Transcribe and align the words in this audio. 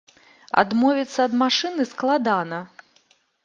Адмовіцца 0.61 1.19
ад 1.31 1.37
машыны 1.43 1.87
складана. 1.93 2.65